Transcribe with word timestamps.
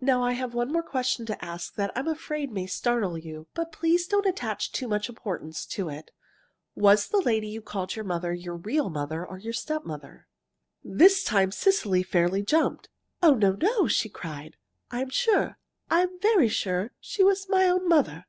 "Now, 0.00 0.22
I 0.24 0.32
have 0.32 0.54
one 0.54 0.72
more 0.72 0.82
question 0.82 1.26
to 1.26 1.44
ask 1.44 1.74
that 1.74 1.92
I'm 1.94 2.08
afraid 2.08 2.50
may 2.50 2.66
startle 2.66 3.18
you, 3.18 3.48
but 3.52 3.70
please 3.70 4.06
don't 4.06 4.24
attach 4.24 4.72
too 4.72 4.88
much 4.88 5.10
importance 5.10 5.66
to 5.66 5.90
it. 5.90 6.10
Was 6.74 7.08
the 7.08 7.20
lady 7.20 7.48
you 7.48 7.60
called 7.60 7.94
mother 8.02 8.32
your 8.32 8.56
real 8.56 8.88
mother 8.88 9.26
or 9.26 9.36
your 9.36 9.52
stepmother?" 9.52 10.26
This 10.82 11.22
time 11.22 11.52
Cecily 11.52 12.02
fairly 12.02 12.40
jumped. 12.42 12.88
"Oh, 13.22 13.34
no, 13.34 13.52
no!" 13.60 13.86
she 13.88 14.08
cried. 14.08 14.56
"I'm 14.90 15.10
sure, 15.10 15.58
I'm 15.90 16.18
very 16.18 16.48
sure 16.48 16.92
she 16.98 17.22
was 17.22 17.46
my 17.50 17.68
own 17.68 17.86
mother. 17.86 18.24